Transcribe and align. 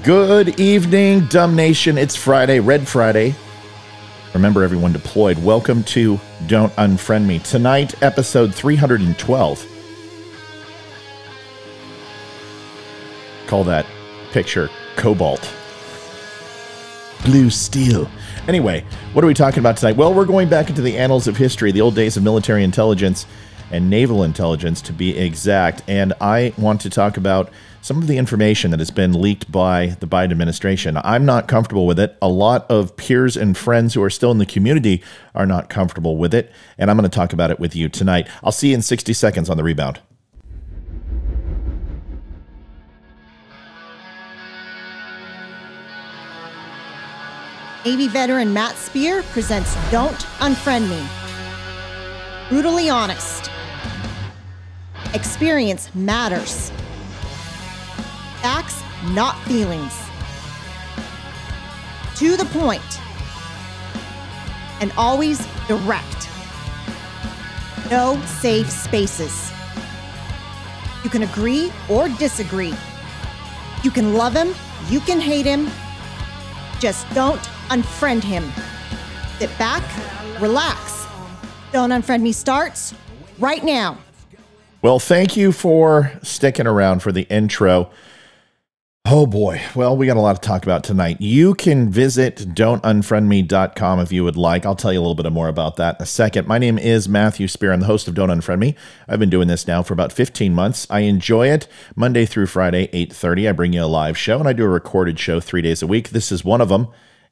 Good 0.00 0.58
evening, 0.58 1.26
Dumb 1.26 1.54
Nation. 1.54 1.98
It's 1.98 2.16
Friday, 2.16 2.60
Red 2.60 2.88
Friday. 2.88 3.34
Remember, 4.32 4.62
everyone 4.62 4.92
deployed. 4.92 5.36
Welcome 5.44 5.84
to 5.84 6.18
Don't 6.46 6.74
Unfriend 6.76 7.26
Me. 7.26 7.40
Tonight, 7.40 8.02
episode 8.02 8.54
312. 8.54 9.66
Call 13.46 13.64
that 13.64 13.84
picture 14.30 14.70
Cobalt. 14.96 15.52
Blue 17.24 17.50
Steel. 17.50 18.10
Anyway, 18.48 18.84
what 19.12 19.22
are 19.22 19.28
we 19.28 19.34
talking 19.34 19.58
about 19.58 19.76
tonight? 19.76 19.96
Well, 19.96 20.14
we're 20.14 20.24
going 20.24 20.48
back 20.48 20.70
into 20.70 20.80
the 20.80 20.96
annals 20.96 21.28
of 21.28 21.36
history, 21.36 21.70
the 21.70 21.82
old 21.82 21.94
days 21.94 22.16
of 22.16 22.22
military 22.22 22.64
intelligence 22.64 23.26
and 23.72 23.90
naval 23.90 24.22
intelligence, 24.22 24.80
to 24.82 24.92
be 24.92 25.18
exact. 25.18 25.82
And 25.88 26.12
I 26.20 26.52
want 26.56 26.80
to 26.82 26.90
talk 26.90 27.16
about 27.16 27.50
some 27.80 27.98
of 27.98 28.06
the 28.06 28.16
information 28.16 28.70
that 28.70 28.78
has 28.78 28.92
been 28.92 29.20
leaked 29.20 29.50
by 29.50 29.96
the 29.98 30.06
Biden 30.06 30.30
administration. 30.30 30.96
I'm 31.02 31.24
not 31.24 31.48
comfortable 31.48 31.84
with 31.84 31.98
it. 31.98 32.16
A 32.22 32.28
lot 32.28 32.70
of 32.70 32.96
peers 32.96 33.36
and 33.36 33.56
friends 33.56 33.94
who 33.94 34.02
are 34.02 34.10
still 34.10 34.30
in 34.30 34.38
the 34.38 34.46
community 34.46 35.02
are 35.34 35.46
not 35.46 35.68
comfortable 35.68 36.16
with 36.16 36.32
it. 36.32 36.52
And 36.78 36.90
I'm 36.90 36.96
going 36.96 37.10
to 37.10 37.14
talk 37.14 37.32
about 37.32 37.50
it 37.50 37.58
with 37.58 37.74
you 37.74 37.88
tonight. 37.88 38.28
I'll 38.44 38.52
see 38.52 38.68
you 38.68 38.74
in 38.74 38.82
60 38.82 39.12
seconds 39.12 39.50
on 39.50 39.56
the 39.56 39.64
rebound. 39.64 40.00
Navy 47.84 48.06
veteran 48.06 48.52
Matt 48.52 48.76
Spear 48.76 49.24
presents 49.24 49.74
Don't 49.90 50.20
Unfriend 50.38 50.88
Me. 50.88 51.04
Brutally 52.48 52.88
honest. 52.88 53.50
Experience 55.14 55.94
matters. 55.94 56.70
Facts, 58.40 58.82
not 59.10 59.38
feelings. 59.44 59.94
To 62.16 62.36
the 62.36 62.46
point. 62.46 62.82
And 64.80 64.90
always 64.96 65.46
direct. 65.68 66.28
No 67.90 68.18
safe 68.24 68.70
spaces. 68.70 69.52
You 71.04 71.10
can 71.10 71.24
agree 71.24 71.70
or 71.90 72.08
disagree. 72.08 72.74
You 73.82 73.90
can 73.90 74.14
love 74.14 74.32
him, 74.32 74.54
you 74.88 75.00
can 75.00 75.20
hate 75.20 75.44
him. 75.44 75.68
Just 76.80 77.06
don't 77.14 77.40
unfriend 77.68 78.22
him. 78.22 78.50
Sit 79.38 79.50
back, 79.58 79.82
relax. 80.40 81.06
Don't 81.70 81.90
Unfriend 81.90 82.22
Me 82.22 82.32
starts 82.32 82.94
right 83.38 83.62
now. 83.62 83.98
Well, 84.82 84.98
thank 84.98 85.36
you 85.36 85.52
for 85.52 86.10
sticking 86.24 86.66
around 86.66 87.04
for 87.04 87.12
the 87.12 87.22
intro. 87.30 87.92
Oh 89.04 89.26
boy. 89.26 89.62
Well, 89.76 89.96
we 89.96 90.06
got 90.06 90.16
a 90.16 90.20
lot 90.20 90.42
to 90.42 90.48
talk 90.48 90.64
about 90.64 90.82
tonight. 90.82 91.20
You 91.20 91.54
can 91.54 91.88
visit 91.88 92.38
don'tunfriendme.com 92.38 94.00
if 94.00 94.10
you 94.10 94.24
would 94.24 94.36
like. 94.36 94.66
I'll 94.66 94.74
tell 94.74 94.92
you 94.92 94.98
a 94.98 95.02
little 95.02 95.14
bit 95.14 95.30
more 95.30 95.46
about 95.46 95.76
that 95.76 96.00
in 96.00 96.02
a 96.02 96.06
second. 96.06 96.48
My 96.48 96.58
name 96.58 96.78
is 96.78 97.08
Matthew 97.08 97.46
Spear. 97.46 97.72
I'm 97.72 97.78
the 97.78 97.86
host 97.86 98.08
of 98.08 98.16
Don't 98.16 98.28
Unfriend 98.28 98.58
Me. 98.58 98.74
I've 99.06 99.20
been 99.20 99.30
doing 99.30 99.46
this 99.46 99.68
now 99.68 99.84
for 99.84 99.92
about 99.92 100.12
15 100.12 100.52
months. 100.52 100.88
I 100.90 101.00
enjoy 101.00 101.48
it. 101.48 101.68
Monday 101.94 102.26
through 102.26 102.46
Friday, 102.46 102.88
8:30, 102.92 103.48
I 103.48 103.52
bring 103.52 103.74
you 103.74 103.84
a 103.84 103.86
live 103.86 104.18
show 104.18 104.40
and 104.40 104.48
I 104.48 104.52
do 104.52 104.64
a 104.64 104.68
recorded 104.68 105.16
show 105.16 105.38
3 105.38 105.62
days 105.62 105.82
a 105.82 105.86
week. 105.86 106.08
This 106.08 106.32
is 106.32 106.44
one 106.44 106.60
of 106.60 106.70
them 106.70 106.88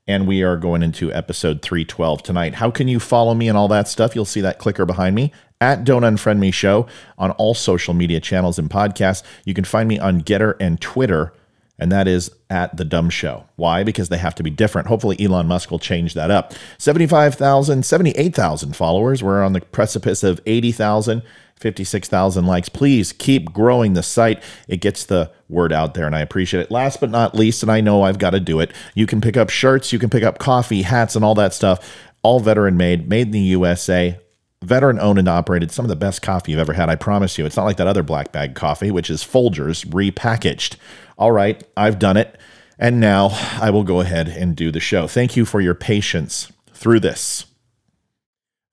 and 0.06 0.28
we 0.28 0.42
are 0.42 0.56
going 0.56 0.84
into 0.84 1.12
episode 1.12 1.62
312 1.62 2.22
tonight. 2.22 2.54
How 2.54 2.70
can 2.70 2.86
you 2.86 3.00
follow 3.00 3.34
me 3.34 3.48
and 3.48 3.58
all 3.58 3.68
that 3.68 3.88
stuff? 3.88 4.14
You'll 4.14 4.24
see 4.24 4.40
that 4.40 4.60
clicker 4.60 4.86
behind 4.86 5.16
me 5.16 5.32
at 5.60 5.84
Don't 5.84 6.02
Unfriend 6.02 6.38
Me 6.38 6.50
Show 6.50 6.86
on 7.18 7.30
all 7.32 7.54
social 7.54 7.94
media 7.94 8.20
channels 8.20 8.58
and 8.58 8.70
podcasts. 8.70 9.22
You 9.44 9.54
can 9.54 9.64
find 9.64 9.88
me 9.88 9.98
on 9.98 10.22
Gettr 10.22 10.54
and 10.58 10.80
Twitter, 10.80 11.32
and 11.78 11.92
that 11.92 12.08
is 12.08 12.30
at 12.48 12.76
The 12.76 12.84
Dumb 12.84 13.10
Show. 13.10 13.44
Why? 13.56 13.84
Because 13.84 14.08
they 14.08 14.18
have 14.18 14.34
to 14.36 14.42
be 14.42 14.50
different. 14.50 14.88
Hopefully, 14.88 15.16
Elon 15.20 15.46
Musk 15.46 15.70
will 15.70 15.78
change 15.78 16.14
that 16.14 16.30
up. 16.30 16.54
75,000, 16.78 17.84
78,000 17.84 18.74
followers. 18.74 19.22
We're 19.22 19.42
on 19.42 19.52
the 19.52 19.60
precipice 19.60 20.22
of 20.22 20.40
80,000. 20.46 21.22
56,000 21.56 22.46
likes. 22.46 22.70
Please 22.70 23.12
keep 23.12 23.52
growing 23.52 23.92
the 23.92 24.02
site. 24.02 24.42
It 24.66 24.78
gets 24.80 25.04
the 25.04 25.30
word 25.46 25.74
out 25.74 25.92
there, 25.92 26.06
and 26.06 26.16
I 26.16 26.20
appreciate 26.20 26.62
it. 26.62 26.70
Last 26.70 27.00
but 27.00 27.10
not 27.10 27.34
least, 27.34 27.62
and 27.62 27.70
I 27.70 27.82
know 27.82 28.02
I've 28.02 28.18
got 28.18 28.30
to 28.30 28.40
do 28.40 28.60
it, 28.60 28.72
you 28.94 29.06
can 29.06 29.20
pick 29.20 29.36
up 29.36 29.50
shirts, 29.50 29.92
you 29.92 29.98
can 29.98 30.08
pick 30.08 30.22
up 30.22 30.38
coffee, 30.38 30.82
hats, 30.82 31.16
and 31.16 31.24
all 31.24 31.34
that 31.34 31.52
stuff. 31.52 31.94
All 32.22 32.40
veteran 32.40 32.78
made, 32.78 33.10
made 33.10 33.26
in 33.26 33.32
the 33.32 33.40
USA, 33.40 34.18
veteran 34.62 34.98
owned 34.98 35.18
and 35.18 35.28
operated. 35.28 35.70
Some 35.70 35.84
of 35.84 35.88
the 35.88 35.96
best 35.96 36.22
coffee 36.22 36.52
you've 36.52 36.60
ever 36.60 36.74
had, 36.74 36.88
I 36.88 36.96
promise 36.96 37.38
you. 37.38 37.46
It's 37.46 37.56
not 37.56 37.64
like 37.64 37.76
that 37.78 37.86
other 37.86 38.02
black 38.02 38.32
bag 38.32 38.54
coffee, 38.54 38.90
which 38.90 39.10
is 39.10 39.22
Folgers 39.22 39.86
repackaged. 39.86 40.76
All 41.18 41.32
right, 41.32 41.62
I've 41.76 41.98
done 41.98 42.16
it. 42.16 42.38
And 42.78 42.98
now 42.98 43.28
I 43.60 43.70
will 43.70 43.84
go 43.84 44.00
ahead 44.00 44.28
and 44.28 44.56
do 44.56 44.70
the 44.70 44.80
show. 44.80 45.06
Thank 45.06 45.36
you 45.36 45.44
for 45.44 45.60
your 45.60 45.74
patience 45.74 46.50
through 46.72 47.00
this. 47.00 47.44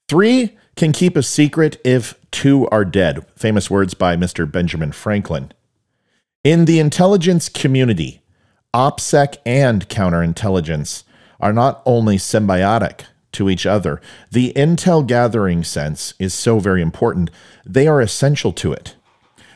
Three 0.07 0.57
can 0.77 0.93
keep 0.93 1.17
a 1.17 1.23
secret 1.23 1.81
if 1.83 2.15
two 2.31 2.67
are 2.69 2.85
dead. 2.85 3.25
Famous 3.35 3.69
words 3.69 3.93
by 3.93 4.15
Mr. 4.15 4.49
Benjamin 4.49 4.93
Franklin. 4.93 5.51
In 6.43 6.63
the 6.63 6.79
intelligence 6.79 7.49
community, 7.49 8.21
OPSEC 8.73 9.37
and 9.45 9.89
counterintelligence 9.89 11.03
are 11.41 11.51
not 11.51 11.81
only 11.85 12.15
symbiotic 12.17 13.01
to 13.37 13.49
each 13.49 13.65
other, 13.65 14.01
the 14.29 14.53
intel 14.55 15.05
gathering 15.05 15.63
sense 15.63 16.13
is 16.19 16.33
so 16.33 16.59
very 16.59 16.81
important, 16.81 17.31
they 17.65 17.87
are 17.87 18.01
essential 18.01 18.51
to 18.53 18.73
it. 18.73 18.95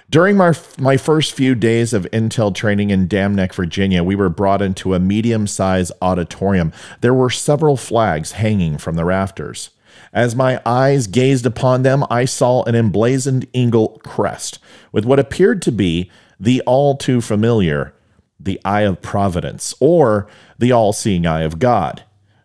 During 0.09 0.35
my, 0.35 0.53
my 0.77 0.97
first 0.97 1.31
few 1.33 1.55
days 1.55 1.93
of 1.93 2.03
intel 2.11 2.53
training 2.53 2.89
in 2.89 3.07
Dam 3.07 3.33
Neck, 3.33 3.53
Virginia, 3.53 4.03
we 4.03 4.15
were 4.15 4.29
brought 4.29 4.61
into 4.61 4.93
a 4.93 4.99
medium 4.99 5.47
sized 5.47 5.93
auditorium. 6.01 6.73
There 6.99 7.13
were 7.13 7.29
several 7.29 7.77
flags 7.77 8.33
hanging 8.33 8.77
from 8.77 8.95
the 8.95 9.05
rafters. 9.05 9.69
As 10.13 10.35
my 10.35 10.61
eyes 10.65 11.07
gazed 11.07 11.45
upon 11.45 11.83
them, 11.83 12.03
I 12.09 12.25
saw 12.25 12.63
an 12.63 12.75
emblazoned 12.75 13.47
eagle 13.53 14.01
crest 14.03 14.59
with 14.91 15.05
what 15.05 15.19
appeared 15.19 15.61
to 15.61 15.71
be 15.71 16.11
the 16.37 16.61
all 16.65 16.97
too 16.97 17.21
familiar 17.21 17.93
the 18.37 18.59
eye 18.65 18.81
of 18.81 19.01
providence 19.01 19.73
or 19.79 20.27
the 20.57 20.71
all 20.71 20.91
seeing 20.91 21.25
eye 21.25 21.41
of 21.41 21.59
God. 21.59 22.03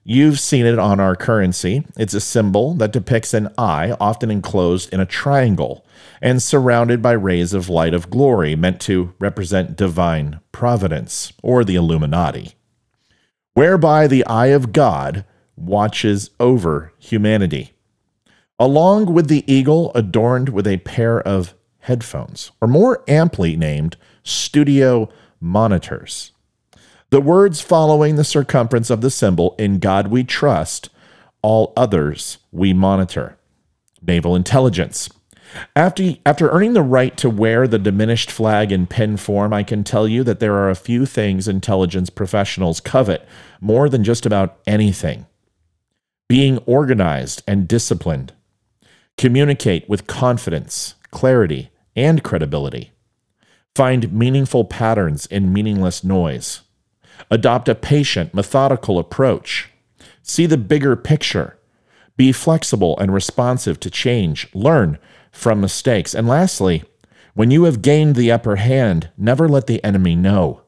You've 0.09 0.39
seen 0.39 0.67
it 0.67 0.79
on 0.79 1.01
our 1.01 1.17
currency. 1.17 1.85
It's 1.97 2.15
a 2.15 2.21
symbol 2.21 2.75
that 2.75 2.93
depicts 2.93 3.35
an 3.35 3.49
eye, 3.59 3.97
often 3.99 4.31
enclosed 4.31 4.95
in 4.95 5.01
a 5.01 5.05
triangle 5.05 5.85
and 6.23 6.41
surrounded 6.41 7.03
by 7.03 7.11
rays 7.11 7.53
of 7.53 7.69
light 7.69 7.93
of 7.93 8.09
glory, 8.09 8.55
meant 8.55 8.81
to 8.83 9.15
represent 9.19 9.77
divine 9.77 10.39
providence 10.53 11.33
or 11.43 11.65
the 11.65 11.75
Illuminati, 11.75 12.55
whereby 13.55 14.07
the 14.07 14.25
eye 14.27 14.47
of 14.47 14.73
God 14.73 15.25
watches 15.57 16.31
over 16.39 16.93
humanity. 17.01 17.73
Along 18.61 19.13
with 19.13 19.27
the 19.27 19.43
eagle 19.53 19.91
adorned 19.97 20.51
with 20.51 20.69
a 20.69 20.79
pair 20.79 21.21
of 21.21 21.53
headphones, 21.81 22.53
or 22.61 22.69
more 22.69 23.03
amply 23.09 23.57
named 23.57 23.97
studio 24.23 25.09
monitors. 25.41 26.31
The 27.11 27.21
words 27.21 27.61
following 27.61 28.17
the 28.17 28.25
circumference 28.25 28.91
of 28.91 29.01
the 29.01 29.11
symbol, 29.11 29.55
in 29.59 29.79
God 29.79 30.09
we 30.09 30.25
trust, 30.25 30.91
all 31.41 31.73
others 31.77 32.39
we 32.51 32.73
monitor. 32.73 33.39
Naval 34.03 34.35
intelligence. 34.35 35.09
After, 35.77 36.15
after 36.27 36.51
earning 36.51 36.73
the 36.73 36.83
right 36.83 37.17
to 37.19 37.31
wear 37.31 37.69
the 37.69 37.79
diminished 37.79 38.33
flag 38.33 38.73
in 38.73 38.89
pen 38.89 39.17
form, 39.17 39.53
I 39.53 39.63
can 39.63 39.85
tell 39.85 40.09
you 40.09 40.25
that 40.25 40.41
there 40.41 40.55
are 40.55 40.69
a 40.69 40.75
few 40.75 41.07
things 41.07 41.47
intelligence 41.47 42.11
professionals 42.11 42.81
covet 42.81 43.27
more 43.61 43.89
than 43.89 44.03
just 44.03 44.27
about 44.27 44.59
anything 44.67 45.27
being 46.29 46.59
organized 46.67 47.41
and 47.47 47.69
disciplined, 47.69 48.33
communicate 49.17 49.89
with 49.89 50.09
confidence, 50.09 50.97
clarity, 51.13 51.71
and 51.95 52.25
credibility, 52.25 52.91
find 53.77 54.13
meaningful 54.13 54.65
patterns 54.65 55.27
in 55.27 55.53
meaningless 55.53 56.03
noise, 56.03 56.63
adopt 57.31 57.69
a 57.69 57.75
patient, 57.75 58.35
methodical 58.35 58.99
approach, 58.99 59.71
see 60.23 60.47
the 60.47 60.59
bigger 60.59 60.97
picture, 60.97 61.59
be 62.17 62.33
flexible 62.33 62.99
and 62.99 63.13
responsive 63.13 63.79
to 63.81 63.91
change, 63.91 64.49
learn 64.55 64.99
from 65.31 65.61
mistakes, 65.61 66.15
and 66.15 66.27
lastly, 66.27 66.85
when 67.35 67.51
you 67.51 67.65
have 67.65 67.83
gained 67.83 68.17
the 68.17 68.33
upper 68.33 68.57
hand, 68.57 69.11
never 69.19 69.47
let 69.47 69.67
the 69.67 69.85
enemy 69.85 70.17
know. 70.17 70.63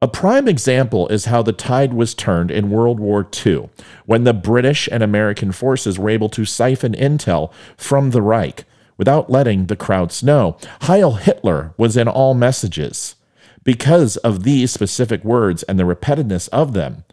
A 0.00 0.08
prime 0.08 0.48
example 0.48 1.08
is 1.08 1.26
how 1.26 1.42
the 1.42 1.52
tide 1.52 1.94
was 1.94 2.14
turned 2.14 2.50
in 2.50 2.70
World 2.70 3.00
War 3.00 3.26
II 3.46 3.70
when 4.06 4.24
the 4.24 4.34
British 4.34 4.88
and 4.90 5.02
American 5.02 5.50
forces 5.52 5.98
were 5.98 6.10
able 6.10 6.28
to 6.30 6.44
siphon 6.44 6.92
intel 6.92 7.52
from 7.76 8.10
the 8.10 8.20
Reich 8.20 8.64
without 8.96 9.30
letting 9.30 9.66
the 9.66 9.76
Krauts 9.76 10.22
know. 10.22 10.56
Heil 10.82 11.12
Hitler 11.12 11.72
was 11.76 11.96
in 11.96 12.06
all 12.06 12.34
messages. 12.34 13.16
Because 13.64 14.16
of 14.18 14.42
these 14.44 14.70
specific 14.70 15.24
words 15.24 15.62
and 15.64 15.78
the 15.78 15.84
repetitiveness 15.84 16.48
of 16.50 16.74
them, 16.74 17.04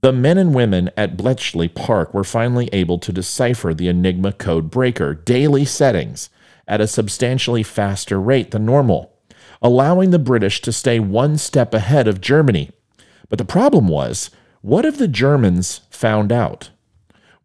the 0.00 0.12
men 0.12 0.38
and 0.38 0.54
women 0.54 0.90
at 0.96 1.16
Bletchley 1.16 1.68
Park 1.68 2.12
were 2.12 2.24
finally 2.24 2.68
able 2.72 2.98
to 2.98 3.12
decipher 3.12 3.72
the 3.72 3.88
Enigma 3.88 4.32
code 4.32 4.70
breaker 4.70 5.14
daily 5.14 5.64
settings 5.64 6.30
at 6.66 6.80
a 6.80 6.86
substantially 6.86 7.62
faster 7.62 8.20
rate 8.20 8.50
than 8.50 8.66
normal. 8.66 9.12
allowing 9.64 10.10
the 10.10 10.18
British 10.18 10.60
to 10.60 10.70
stay 10.70 11.00
one 11.00 11.38
step 11.38 11.72
ahead 11.72 12.06
of 12.06 12.20
Germany. 12.20 12.70
But 13.30 13.38
the 13.38 13.44
problem 13.44 13.88
was 13.88 14.30
what 14.60 14.84
if 14.84 14.98
the 14.98 15.08
Germans 15.08 15.80
found 15.90 16.30
out? 16.30 16.70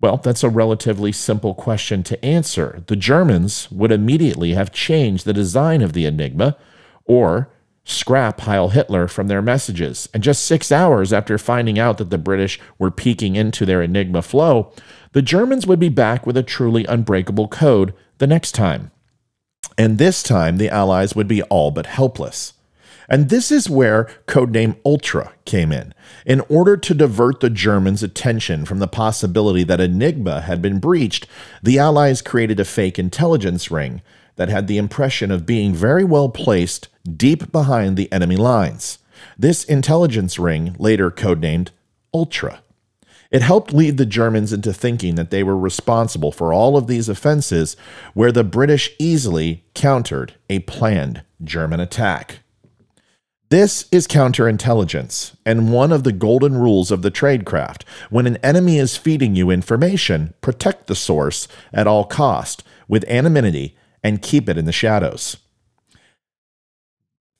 Well, 0.01 0.17
that's 0.17 0.43
a 0.43 0.49
relatively 0.49 1.11
simple 1.11 1.53
question 1.53 2.03
to 2.03 2.23
answer. 2.23 2.83
The 2.87 2.95
Germans 2.95 3.69
would 3.71 3.91
immediately 3.91 4.53
have 4.53 4.71
changed 4.71 5.25
the 5.25 5.33
design 5.33 5.81
of 5.81 5.93
the 5.93 6.05
Enigma 6.05 6.57
or 7.05 7.49
scrap 7.89 8.41
Heil 8.41 8.69
Hitler 8.69 9.07
from 9.07 9.27
their 9.27 9.41
messages. 9.41 10.07
And 10.13 10.23
just 10.23 10.45
six 10.45 10.71
hours 10.71 11.11
after 11.11 11.37
finding 11.37 11.79
out 11.79 11.97
that 11.97 12.09
the 12.09 12.17
British 12.17 12.59
were 12.77 12.91
peeking 12.91 13.35
into 13.35 13.65
their 13.65 13.81
Enigma 13.81 14.21
flow, 14.21 14.71
the 15.13 15.21
Germans 15.21 15.65
would 15.65 15.79
be 15.79 15.89
back 15.89 16.25
with 16.25 16.37
a 16.37 16.43
truly 16.43 16.85
unbreakable 16.85 17.47
code 17.47 17.93
the 18.19 18.27
next 18.27 18.53
time. 18.53 18.91
And 19.77 19.97
this 19.97 20.21
time, 20.21 20.57
the 20.57 20.69
Allies 20.69 21.15
would 21.15 21.27
be 21.27 21.41
all 21.43 21.71
but 21.71 21.85
helpless. 21.85 22.53
And 23.09 23.29
this 23.29 23.51
is 23.51 23.69
where 23.69 24.07
codename 24.27 24.77
Ultra 24.85 25.33
came 25.45 25.71
in. 25.71 25.95
In 26.27 26.41
order 26.41 26.77
to 26.77 26.93
divert 26.93 27.39
the 27.39 27.49
Germans' 27.49 28.03
attention 28.03 28.65
from 28.65 28.77
the 28.77 28.87
possibility 28.87 29.63
that 29.63 29.81
Enigma 29.81 30.41
had 30.41 30.61
been 30.61 30.79
breached, 30.79 31.25
the 31.63 31.79
Allies 31.79 32.21
created 32.21 32.59
a 32.59 32.65
fake 32.65 32.99
intelligence 32.99 33.71
ring 33.71 34.03
that 34.39 34.47
had 34.47 34.67
the 34.67 34.77
impression 34.77 35.31
of 35.31 35.45
being 35.45 35.75
very 35.75 36.05
well 36.05 36.29
placed 36.29 36.87
deep 37.17 37.51
behind 37.51 37.97
the 37.97 38.09
enemy 38.09 38.37
lines. 38.37 38.97
This 39.37 39.65
intelligence 39.65 40.39
ring, 40.39 40.77
later 40.79 41.11
codenamed 41.11 41.71
Ultra, 42.13 42.61
it 43.31 43.41
helped 43.41 43.73
lead 43.73 43.97
the 43.97 44.05
Germans 44.05 44.53
into 44.53 44.71
thinking 44.71 45.15
that 45.15 45.29
they 45.29 45.43
were 45.43 45.57
responsible 45.57 46.31
for 46.31 46.53
all 46.53 46.77
of 46.77 46.87
these 46.87 47.09
offenses, 47.09 47.75
where 48.13 48.31
the 48.31 48.45
British 48.45 48.95
easily 48.97 49.65
countered 49.73 50.35
a 50.49 50.59
planned 50.59 51.21
German 51.43 51.81
attack. 51.81 52.39
This 53.49 53.89
is 53.91 54.07
counterintelligence, 54.07 55.35
and 55.45 55.73
one 55.73 55.91
of 55.91 56.05
the 56.05 56.13
golden 56.13 56.55
rules 56.55 56.91
of 56.91 57.01
the 57.01 57.11
tradecraft. 57.11 57.83
When 58.09 58.25
an 58.25 58.37
enemy 58.37 58.77
is 58.77 58.95
feeding 58.95 59.35
you 59.35 59.49
information, 59.49 60.33
protect 60.39 60.87
the 60.87 60.95
source 60.95 61.49
at 61.73 61.87
all 61.87 62.05
cost 62.05 62.63
with 62.87 63.03
anonymity 63.09 63.75
and 64.03 64.21
keep 64.21 64.49
it 64.49 64.57
in 64.57 64.65
the 64.65 64.71
shadows. 64.71 65.37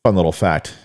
Fun 0.03 0.15
little 0.15 0.31
fact 0.31 0.75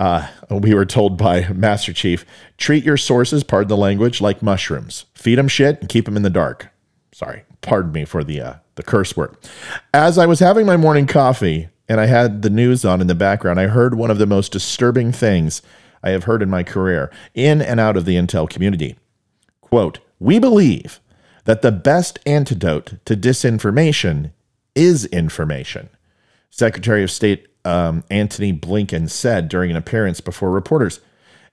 uh, 0.00 0.26
we 0.50 0.72
were 0.72 0.86
told 0.86 1.18
by 1.18 1.46
Master 1.52 1.92
Chief 1.92 2.24
treat 2.56 2.84
your 2.84 2.96
sources, 2.96 3.44
pardon 3.44 3.68
the 3.68 3.76
language, 3.76 4.22
like 4.22 4.42
mushrooms. 4.42 5.04
Feed 5.14 5.36
them 5.36 5.46
shit 5.46 5.78
and 5.78 5.90
keep 5.90 6.06
them 6.06 6.16
in 6.16 6.22
the 6.22 6.30
dark. 6.30 6.68
Sorry, 7.12 7.42
pardon 7.60 7.92
me 7.92 8.06
for 8.06 8.24
the, 8.24 8.40
uh, 8.40 8.54
the 8.76 8.82
curse 8.82 9.14
word. 9.14 9.36
As 9.92 10.16
I 10.16 10.24
was 10.24 10.40
having 10.40 10.64
my 10.64 10.78
morning 10.78 11.06
coffee 11.06 11.68
and 11.86 12.00
I 12.00 12.06
had 12.06 12.40
the 12.40 12.48
news 12.48 12.82
on 12.82 13.02
in 13.02 13.08
the 13.08 13.14
background, 13.14 13.60
I 13.60 13.66
heard 13.66 13.94
one 13.94 14.10
of 14.10 14.16
the 14.16 14.26
most 14.26 14.52
disturbing 14.52 15.12
things 15.12 15.60
I 16.02 16.10
have 16.10 16.24
heard 16.24 16.40
in 16.40 16.48
my 16.48 16.62
career 16.62 17.12
in 17.34 17.60
and 17.60 17.78
out 17.78 17.98
of 17.98 18.06
the 18.06 18.16
intel 18.16 18.48
community. 18.48 18.96
Quote, 19.60 19.98
we 20.18 20.38
believe 20.38 20.98
that 21.44 21.60
the 21.60 21.72
best 21.72 22.18
antidote 22.24 22.94
to 23.04 23.14
disinformation 23.14 24.30
is 24.74 25.06
information. 25.06 25.88
Secretary 26.50 27.02
of 27.02 27.10
State 27.10 27.46
um, 27.64 28.04
Antony 28.10 28.52
Blinken 28.52 29.08
said 29.08 29.48
during 29.48 29.70
an 29.70 29.76
appearance 29.76 30.20
before 30.20 30.50
reporters. 30.50 31.00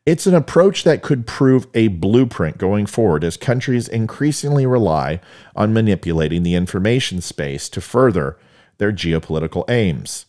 It's 0.05 0.25
an 0.25 0.35
approach 0.35 0.85
that 0.85 1.03
could 1.03 1.27
prove 1.27 1.67
a 1.73 1.89
blueprint 1.89 2.57
going 2.57 2.85
forward 2.85 3.25
as 3.25 3.35
countries 3.35 3.89
increasingly 3.89 4.65
rely 4.65 5.19
on 5.53 5.73
manipulating 5.73 6.43
the 6.43 6.55
information 6.55 7.19
space 7.19 7.67
to 7.69 7.81
further 7.81 8.37
their 8.77 8.93
geopolitical 8.93 9.69
aims. 9.69 10.25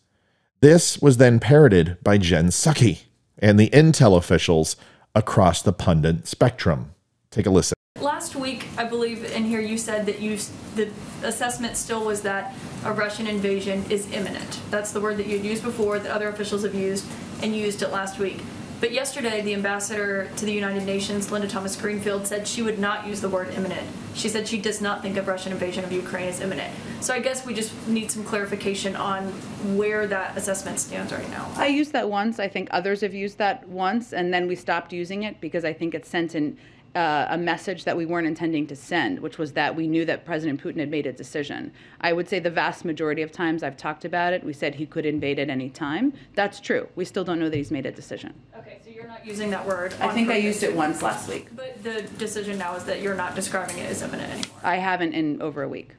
This 0.60 0.98
was 0.98 1.18
then 1.18 1.38
parroted 1.38 1.96
by 2.02 2.18
Jen 2.18 2.48
Psaki 2.48 3.02
and 3.38 3.58
the 3.58 3.70
intel 3.70 4.16
officials 4.16 4.74
across 5.14 5.62
the 5.62 5.72
pundit 5.72 6.26
spectrum. 6.26 6.92
Take 7.30 7.46
a 7.46 7.50
listen. 7.50 7.74
Last 8.00 8.34
week, 8.34 8.66
I 8.76 8.84
believe 8.84 9.24
in 9.24 9.44
here 9.44 9.60
you 9.60 9.78
said 9.78 10.06
that 10.06 10.20
you 10.20 10.38
the 10.74 10.90
assessment 11.22 11.76
still 11.76 12.04
was 12.04 12.22
that 12.22 12.54
a 12.84 12.92
Russian 12.92 13.26
invasion 13.26 13.84
is 13.90 14.10
imminent. 14.12 14.60
That's 14.70 14.92
the 14.92 15.00
word 15.00 15.16
that 15.18 15.26
you'd 15.26 15.44
used 15.44 15.62
before, 15.62 15.98
that 15.98 16.10
other 16.10 16.28
officials 16.28 16.62
have 16.62 16.74
used, 16.74 17.06
and 17.42 17.54
used 17.54 17.82
it 17.82 17.90
last 17.90 18.18
week. 18.18 18.40
But 18.80 18.92
yesterday, 18.92 19.40
the 19.40 19.54
ambassador 19.54 20.28
to 20.36 20.44
the 20.44 20.52
United 20.52 20.84
Nations, 20.84 21.32
Linda 21.32 21.48
Thomas 21.48 21.74
Greenfield, 21.74 22.28
said 22.28 22.46
she 22.46 22.62
would 22.62 22.78
not 22.78 23.08
use 23.08 23.20
the 23.20 23.28
word 23.28 23.52
imminent. 23.54 23.84
She 24.14 24.28
said 24.28 24.46
she 24.46 24.58
does 24.60 24.80
not 24.80 25.02
think 25.02 25.16
of 25.16 25.26
Russian 25.26 25.50
invasion 25.50 25.82
of 25.82 25.90
Ukraine 25.90 26.28
as 26.28 26.40
imminent. 26.40 26.72
So 27.00 27.12
I 27.12 27.18
guess 27.18 27.44
we 27.44 27.54
just 27.54 27.72
need 27.88 28.10
some 28.10 28.22
clarification 28.22 28.94
on 28.94 29.24
where 29.76 30.06
that 30.06 30.36
assessment 30.36 30.78
stands 30.78 31.12
right 31.12 31.28
now. 31.30 31.50
I 31.56 31.66
used 31.66 31.92
that 31.92 32.08
once. 32.08 32.38
I 32.38 32.46
think 32.46 32.68
others 32.70 33.00
have 33.00 33.14
used 33.14 33.38
that 33.38 33.68
once, 33.68 34.12
and 34.12 34.32
then 34.32 34.46
we 34.46 34.54
stopped 34.54 34.92
using 34.92 35.24
it 35.24 35.40
because 35.40 35.64
I 35.64 35.72
think 35.72 35.94
it 35.94 36.06
sent 36.06 36.36
an 36.36 36.56
uh, 36.94 37.26
a 37.30 37.38
message 37.38 37.84
that 37.84 37.96
we 37.96 38.06
weren't 38.06 38.26
intending 38.26 38.66
to 38.66 38.76
send, 38.76 39.20
which 39.20 39.38
was 39.38 39.52
that 39.52 39.74
we 39.74 39.86
knew 39.86 40.04
that 40.04 40.24
President 40.24 40.62
Putin 40.62 40.80
had 40.80 40.90
made 40.90 41.06
a 41.06 41.12
decision. 41.12 41.72
I 42.00 42.12
would 42.12 42.28
say 42.28 42.38
the 42.38 42.50
vast 42.50 42.84
majority 42.84 43.22
of 43.22 43.30
times 43.30 43.62
I've 43.62 43.76
talked 43.76 44.04
about 44.04 44.32
it, 44.32 44.42
we 44.44 44.52
said 44.52 44.74
he 44.74 44.86
could 44.86 45.06
invade 45.06 45.38
at 45.38 45.50
any 45.50 45.70
time. 45.70 46.12
That's 46.34 46.60
true. 46.60 46.88
We 46.96 47.04
still 47.04 47.24
don't 47.24 47.38
know 47.38 47.48
that 47.48 47.56
he's 47.56 47.70
made 47.70 47.86
a 47.86 47.92
decision. 47.92 48.34
Okay, 48.58 48.78
so 48.84 48.90
you're 48.90 49.06
not 49.06 49.26
using 49.26 49.50
that 49.50 49.66
word. 49.66 49.94
I 50.00 50.08
think 50.08 50.28
purpose. 50.28 50.42
I 50.42 50.46
used 50.46 50.62
it 50.62 50.74
once 50.74 51.02
last 51.02 51.28
week. 51.28 51.48
But 51.54 51.82
the 51.82 52.02
decision 52.18 52.58
now 52.58 52.74
is 52.74 52.84
that 52.84 53.00
you're 53.02 53.14
not 53.14 53.34
describing 53.34 53.78
it 53.78 53.90
as 53.90 54.02
imminent 54.02 54.30
anymore. 54.30 54.60
I 54.62 54.76
haven't 54.76 55.12
in 55.12 55.40
over 55.42 55.62
a 55.62 55.68
week. 55.68 55.90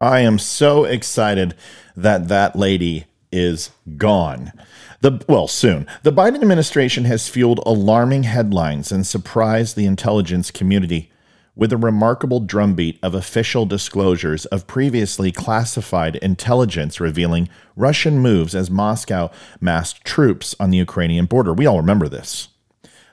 I 0.00 0.20
am 0.20 0.38
so 0.38 0.84
excited 0.84 1.54
that 1.96 2.28
that 2.28 2.54
lady 2.54 3.06
is 3.32 3.70
gone. 3.96 4.52
The 5.00 5.22
well, 5.28 5.48
soon. 5.48 5.86
The 6.02 6.12
Biden 6.12 6.40
administration 6.40 7.04
has 7.04 7.28
fueled 7.28 7.60
alarming 7.64 8.24
headlines 8.24 8.90
and 8.90 9.06
surprised 9.06 9.76
the 9.76 9.86
intelligence 9.86 10.50
community 10.50 11.10
with 11.58 11.72
a 11.72 11.76
remarkable 11.76 12.38
drumbeat 12.38 12.98
of 13.02 13.14
official 13.14 13.66
disclosures 13.66 14.46
of 14.46 14.68
previously 14.68 15.32
classified 15.32 16.14
intelligence 16.16 17.00
revealing 17.00 17.48
Russian 17.74 18.20
moves 18.20 18.54
as 18.54 18.70
Moscow 18.70 19.30
massed 19.60 20.04
troops 20.04 20.54
on 20.60 20.70
the 20.70 20.78
Ukrainian 20.78 21.26
border. 21.26 21.52
We 21.52 21.66
all 21.66 21.78
remember 21.78 22.08
this. 22.08 22.48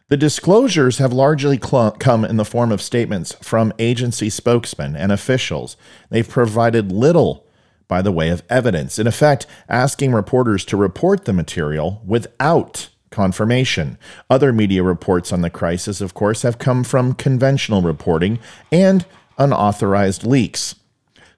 The 0.09 0.17
disclosures 0.17 0.99
have 0.99 1.11
largely 1.11 1.59
cl- 1.59 1.91
come 1.91 2.23
in 2.23 2.37
the 2.37 2.45
form 2.45 2.71
of 2.71 2.83
statements 2.83 3.33
from 3.41 3.73
agency 3.79 4.29
spokesmen 4.29 4.95
and 4.95 5.11
officials. 5.11 5.75
They've 6.11 6.29
provided 6.29 6.91
little 6.91 7.44
by 7.87 8.01
the 8.01 8.11
way 8.11 8.29
of 8.29 8.43
evidence, 8.49 8.99
in 8.99 9.07
effect, 9.07 9.45
asking 9.69 10.13
reporters 10.13 10.65
to 10.65 10.77
report 10.77 11.25
the 11.25 11.33
material 11.33 12.01
without 12.05 12.89
confirmation. 13.11 13.97
Other 14.29 14.51
media 14.51 14.83
reports 14.83 15.31
on 15.31 15.41
the 15.41 15.49
crisis, 15.49 16.01
of 16.01 16.13
course, 16.13 16.41
have 16.41 16.59
come 16.59 16.83
from 16.83 17.13
conventional 17.13 17.81
reporting 17.81 18.39
and 18.71 19.05
unauthorized 19.37 20.25
leaks. 20.25 20.75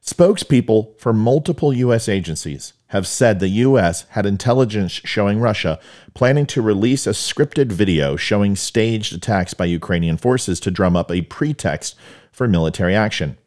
Spokespeople 0.03 0.97
for 0.99 1.13
multiple 1.13 1.73
U.S. 1.73 2.07
agencies 2.07 2.73
have 2.87 3.05
said 3.05 3.39
the 3.39 3.49
U.S. 3.49 4.05
had 4.11 4.25
intelligence 4.25 4.93
showing 5.03 5.39
Russia 5.39 5.79
planning 6.13 6.45
to 6.47 6.61
release 6.61 7.05
a 7.05 7.11
scripted 7.11 7.71
video 7.71 8.15
showing 8.15 8.55
staged 8.55 9.13
attacks 9.13 9.53
by 9.53 9.65
Ukrainian 9.65 10.17
forces 10.17 10.59
to 10.61 10.71
drum 10.71 10.95
up 10.95 11.11
a 11.11 11.21
pretext 11.23 11.95
for 12.31 12.47
military 12.47 12.95
action. 12.95 13.37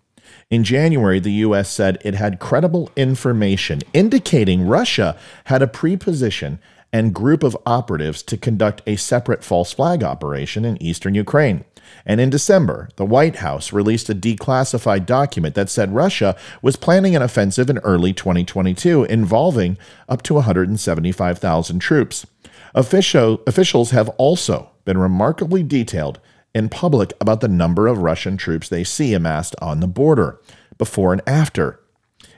In 0.50 0.64
January, 0.64 1.20
the 1.20 1.44
U.S. 1.46 1.70
said 1.70 1.98
it 2.04 2.16
had 2.16 2.40
credible 2.40 2.90
information 2.96 3.82
indicating 3.92 4.66
Russia 4.66 5.16
had 5.44 5.62
a 5.62 5.68
preposition 5.68 6.58
and 6.92 7.14
group 7.14 7.44
of 7.44 7.56
operatives 7.64 8.20
to 8.24 8.36
conduct 8.36 8.82
a 8.84 8.96
separate 8.96 9.44
false 9.44 9.72
flag 9.72 10.02
operation 10.02 10.64
in 10.64 10.82
eastern 10.82 11.14
Ukraine. 11.14 11.64
And 12.04 12.20
in 12.20 12.30
December, 12.30 12.88
the 12.96 13.04
White 13.04 13.36
House 13.36 13.72
released 13.72 14.10
a 14.10 14.14
declassified 14.14 15.06
document 15.06 15.54
that 15.54 15.70
said 15.70 15.94
Russia 15.94 16.36
was 16.62 16.74
planning 16.74 17.14
an 17.14 17.22
offensive 17.22 17.70
in 17.70 17.78
early 17.78 18.12
2022 18.12 19.04
involving 19.04 19.78
up 20.08 20.22
to 20.22 20.34
175,000 20.34 21.78
troops. 21.78 22.26
Official, 22.74 23.40
officials 23.46 23.92
have 23.92 24.08
also 24.10 24.70
been 24.84 24.98
remarkably 24.98 25.62
detailed 25.62 26.18
in 26.54 26.68
public 26.68 27.12
about 27.20 27.40
the 27.40 27.48
number 27.48 27.86
of 27.86 27.98
Russian 27.98 28.36
troops 28.36 28.68
they 28.68 28.84
see 28.84 29.14
amassed 29.14 29.54
on 29.60 29.80
the 29.80 29.86
border, 29.86 30.40
before 30.78 31.12
and 31.12 31.22
after. 31.26 31.80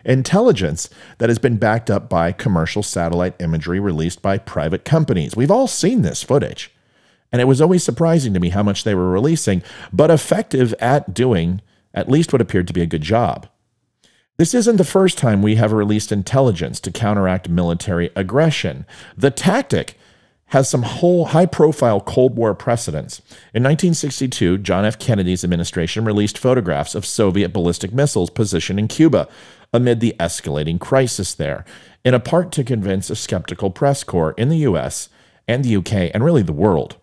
Intelligence 0.04 0.90
that 1.19 1.28
has 1.28 1.38
been 1.38 1.57
backed 1.57 1.90
up 1.90 2.09
by 2.09 2.33
commercial 2.33 2.83
satellite 2.83 3.40
imagery 3.40 3.78
released 3.78 4.21
by 4.21 4.37
private 4.37 4.85
companies. 4.85 5.37
We've 5.37 5.50
all 5.50 5.69
seen 5.69 6.02
this 6.02 6.23
footage. 6.23 6.73
And 7.31 7.40
it 7.40 7.47
was 7.47 7.61
always 7.61 7.83
surprising 7.83 8.35
to 8.35 8.40
me 8.40 8.50
how 8.50 8.62
much 8.62 8.85
they 8.85 8.95
were 8.95 9.11
releasing, 9.11 9.62
but 9.92 10.11
effective 10.11 10.75
at 10.81 11.14
doing 11.14 11.62
at 11.95 12.09
least 12.09 12.33
what 12.33 12.42
appeared 12.42 12.66
to 12.66 12.73
be 12.75 12.83
a 12.83 12.87
good 12.87 13.02
job. 13.02 13.49
This 14.38 14.54
isn't 14.54 14.76
the 14.76 14.85
first 14.85 15.19
time 15.19 15.40
we 15.40 15.54
have 15.54 15.73
released 15.73 16.11
intelligence 16.11 16.81
to 16.81 16.90
counteract 16.90 17.49
military 17.49 18.11
aggression. 18.16 18.87
The 19.16 19.31
tactic 19.31 19.97
has 20.53 20.69
some 20.69 20.83
whole 20.83 21.25
high 21.27 21.47
profile 21.47 21.99
Cold 21.99 22.37
War 22.37 22.55
precedents. 22.55 23.23
In 23.55 23.63
1962, 23.63 24.59
John 24.59 24.85
F. 24.85 24.99
Kennedy's 24.99 25.45
administration 25.45 26.05
released 26.05 26.37
photographs 26.37 26.95
of 26.95 27.07
Soviet 27.07 27.55
ballistic 27.55 27.91
missiles 27.95 28.29
positioned 28.29 28.79
in 28.79 28.87
Cuba. 28.87 29.29
amid 29.73 30.01
the 30.01 30.15
escalating 30.21 30.79
crisis 30.79 31.33
there, 31.33 31.65
in 32.05 32.13
a 32.13 32.21
part 32.21 32.53
to 32.53 32.63
convince 32.63 33.09
a 33.09 33.17
skeptical 33.17 33.71
press 33.71 34.05
corps 34.05 34.35
in 34.37 34.51
the 34.51 34.59
US 34.59 35.09
and 35.49 35.65
the 35.65 35.77
UK 35.77 36.11
and 36.13 36.23
really 36.23 36.43
the 36.43 36.53
world. 36.53 36.97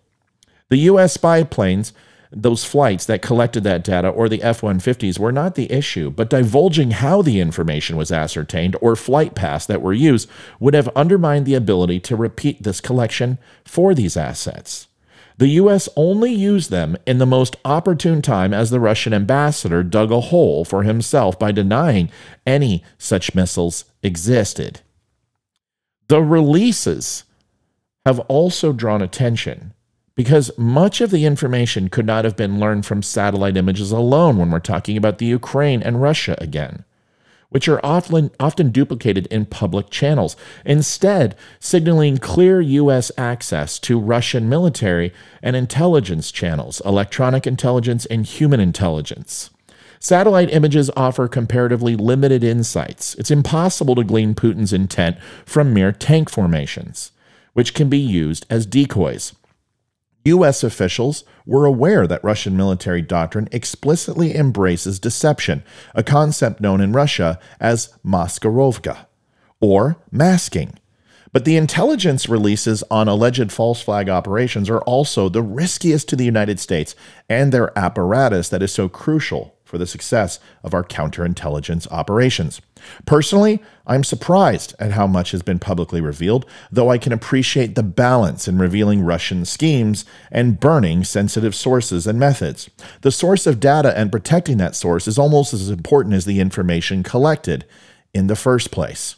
The 0.70 0.78
US 0.78 1.14
spy 1.14 1.42
planes, 1.42 1.92
those 2.32 2.64
flights 2.64 3.06
that 3.08 3.24
collected 3.24 3.64
that 3.64 3.84
data, 3.84 4.08
or 4.08 4.30
the 4.30 4.44
F 4.44 4.62
150s, 4.62 5.18
were 5.18 5.32
not 5.32 5.56
the 5.56 5.72
issue, 5.72 6.12
but 6.12 6.30
divulging 6.30 6.92
how 6.92 7.22
the 7.22 7.40
information 7.40 7.98
was 7.98 8.12
ascertained 8.12 8.76
or 8.82 8.96
flight 8.96 9.34
paths 9.34 9.66
that 9.66 9.82
were 9.82 9.94
used 9.94 10.30
would 10.60 10.76
have 10.76 10.90
undermined 10.90 11.46
the 11.46 11.56
ability 11.56 12.00
to 12.02 12.16
repeat 12.16 12.62
this 12.62 12.82
collection 12.82 13.40
for 13.66 13.96
these 13.96 14.16
assets. 14.16 14.88
The 15.40 15.48
U.S. 15.48 15.88
only 15.96 16.34
used 16.34 16.70
them 16.70 16.98
in 17.08 17.18
the 17.18 17.26
most 17.26 17.56
opportune 17.64 18.22
time 18.22 18.54
as 18.54 18.70
the 18.70 18.80
Russian 18.80 19.14
ambassador 19.14 19.84
dug 19.84 20.12
a 20.12 20.20
hole 20.20 20.66
for 20.66 20.84
himself 20.84 21.40
by 21.40 21.54
denying 21.54 22.12
any 22.46 22.84
such 22.98 23.34
missiles 23.34 23.86
existed. 24.04 24.82
The 26.10 26.22
releases 26.22 27.24
have 28.06 28.20
also 28.22 28.74
drawn 28.74 29.02
attention 29.02 29.74
because 30.20 30.52
much 30.58 31.00
of 31.00 31.12
the 31.12 31.24
information 31.24 31.88
could 31.88 32.06
not 32.06 32.26
have 32.26 32.36
been 32.36 32.60
learned 32.60 32.86
from 32.86 33.02
satellite 33.02 33.56
images 33.56 33.90
alone 33.90 34.36
when 34.36 34.52
we're 34.52 34.60
talking 34.60 34.98
about 34.98 35.18
the 35.18 35.26
Ukraine 35.26 35.82
and 35.82 36.02
Russia 36.02 36.36
again 36.40 36.84
which 37.48 37.70
are 37.70 37.80
often, 37.86 38.30
often 38.38 38.70
duplicated 38.70 39.28
in 39.28 39.46
public 39.46 39.90
channels, 39.90 40.36
instead, 40.66 41.38
signaling 41.58 42.18
clear 42.18 42.60
U.S. 42.60 43.14
access 43.18 43.80
to 43.80 43.98
Russian 43.98 44.50
military 44.50 45.14
and 45.42 45.56
intelligence 45.56 46.34
channels, 46.34 46.82
electronic 46.84 47.48
intelligence, 47.48 48.06
and 48.08 48.26
human 48.26 48.60
intelligence. 48.60 49.50
Satellite 50.02 50.52
images 50.52 50.92
offer 50.98 51.30
comparatively 51.30 51.96
limited 51.96 52.44
insights. 52.44 53.16
It's 53.16 53.32
impossible 53.32 53.96
to 53.96 54.04
glean 54.04 54.36
Putin's 54.36 54.74
intent 54.74 55.18
from 55.46 55.74
mere 55.74 55.94
tank 55.94 56.30
formations, 56.30 57.14
which 57.54 57.74
can 57.74 57.90
be 57.90 57.98
used 57.98 58.46
as 58.50 58.66
decoys. 58.66 59.34
U.S. 60.26 60.64
officials 60.64 61.24
were 61.46 61.66
aware 61.66 62.06
that 62.06 62.24
Russian 62.24 62.58
military 62.58 63.02
doctrine 63.02 63.48
explicitly 63.52 64.36
embraces 64.36 65.00
deception, 65.00 65.64
a 65.96 66.04
concept 66.04 66.62
known 66.62 66.82
in 66.82 66.92
Russia 66.92 67.40
as 67.60 67.94
maskirovka, 68.06 69.06
or 69.62 69.98
masking. 70.12 70.74
But 71.32 71.46
the 71.46 71.58
intelligence 71.58 72.28
releases 72.28 72.84
on 72.90 73.08
alleged 73.08 73.52
false 73.52 73.82
flag 73.82 74.10
operations 74.10 74.70
are 74.70 74.82
also 74.82 75.30
the 75.30 75.44
riskiest 75.44 76.10
to 76.10 76.16
the 76.16 76.26
United 76.26 76.60
States 76.60 76.96
and 77.30 77.52
their 77.52 77.78
apparatus 77.78 78.50
that 78.50 78.64
is 78.64 78.74
so 78.74 78.90
crucial 78.90 79.56
for 79.70 79.78
the 79.78 79.86
success 79.86 80.40
of 80.64 80.74
our 80.74 80.84
counterintelligence 80.84 81.88
operations. 81.92 82.60
Personally, 83.06 83.62
I'm 83.86 84.04
surprised 84.04 84.74
at 84.80 84.94
how 84.94 85.06
much 85.06 85.30
has 85.30 85.44
been 85.44 85.60
publicly 85.60 86.02
revealed, 86.02 86.46
though 86.72 86.90
I 86.90 86.98
can 86.98 87.14
appreciate 87.14 87.76
the 87.76 87.84
balance 87.84 88.48
in 88.48 88.58
revealing 88.58 89.04
Russian 89.04 89.46
schemes 89.46 90.06
and 90.32 90.60
burning 90.60 91.04
sensitive 91.04 91.54
sources 91.54 92.08
and 92.08 92.20
methods. 92.20 92.70
The 93.02 93.12
source 93.12 93.46
of 93.46 93.60
data 93.60 93.96
and 93.96 94.12
protecting 94.12 94.58
that 94.58 94.76
source 94.76 95.08
is 95.08 95.20
almost 95.20 95.54
as 95.54 95.70
important 95.70 96.16
as 96.16 96.26
the 96.26 96.40
information 96.40 97.04
collected 97.04 97.66
in 98.12 98.26
the 98.26 98.36
first 98.36 98.72
place. 98.72 99.18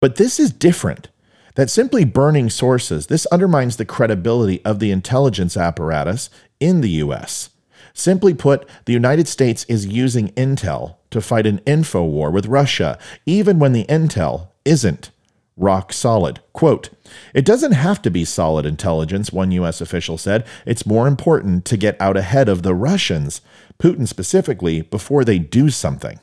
But 0.00 0.16
this 0.16 0.40
is 0.40 0.52
different. 0.52 1.08
That 1.54 1.70
simply 1.70 2.04
burning 2.04 2.50
sources, 2.50 3.06
this 3.06 3.26
undermines 3.26 3.76
the 3.76 3.84
credibility 3.84 4.64
of 4.64 4.80
the 4.80 4.90
intelligence 4.90 5.56
apparatus 5.56 6.30
in 6.58 6.80
the 6.80 6.90
US. 6.90 7.50
Simply 7.94 8.34
put, 8.34 8.68
the 8.84 8.92
United 8.92 9.28
States 9.28 9.64
is 9.64 9.86
using 9.86 10.28
intel 10.30 10.96
to 11.10 11.20
fight 11.20 11.46
an 11.46 11.60
info 11.66 12.02
war 12.04 12.30
with 12.30 12.46
Russia, 12.46 12.98
even 13.26 13.58
when 13.58 13.72
the 13.72 13.84
intel 13.84 14.48
isn't 14.64 15.10
rock 15.56 15.92
solid. 15.92 16.40
Quote, 16.52 16.90
it 17.34 17.44
doesn't 17.44 17.72
have 17.72 18.00
to 18.02 18.10
be 18.10 18.24
solid 18.24 18.66
intelligence, 18.66 19.32
one 19.32 19.50
U.S. 19.52 19.80
official 19.80 20.18
said. 20.18 20.46
It's 20.66 20.86
more 20.86 21.06
important 21.06 21.64
to 21.66 21.76
get 21.76 22.00
out 22.00 22.16
ahead 22.16 22.48
of 22.48 22.62
the 22.62 22.74
Russians, 22.74 23.40
Putin 23.78 24.08
specifically, 24.08 24.82
before 24.82 25.24
they 25.24 25.38
do 25.38 25.70
something. 25.70 26.18